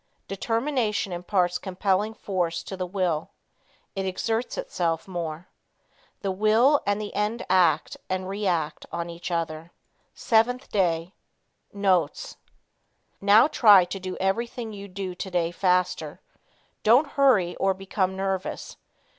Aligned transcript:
Determination 0.27 1.11
imparts 1.13 1.59
compelling 1.59 2.15
force 2.15 2.63
to 2.63 2.75
the 2.75 2.87
will. 2.87 3.29
It 3.95 4.03
exerts 4.07 4.57
itself 4.57 5.07
more. 5.07 5.49
The 6.21 6.31
will 6.31 6.81
and 6.87 6.99
the 6.99 7.13
end 7.13 7.45
act 7.51 7.97
and 8.09 8.27
react 8.27 8.87
on 8.91 9.11
each 9.11 9.29
other. 9.29 9.69
7th 10.15 10.69
Day. 10.69 11.13
Notes. 11.71 12.37
Now 13.21 13.45
try 13.47 13.85
to 13.85 13.99
do 13.99 14.17
everything 14.17 14.73
you 14.73 14.87
do 14.87 15.13
today 15.13 15.51
faster. 15.51 16.19
Don't 16.81 17.09
hurry 17.11 17.55
or 17.57 17.75
become 17.75 18.15
nervous. 18.17 18.77